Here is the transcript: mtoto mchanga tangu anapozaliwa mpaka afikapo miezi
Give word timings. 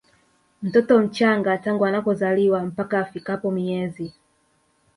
mtoto 0.61 0.99
mchanga 1.01 1.57
tangu 1.57 1.85
anapozaliwa 1.85 2.63
mpaka 2.65 2.99
afikapo 2.99 3.51
miezi 3.51 4.13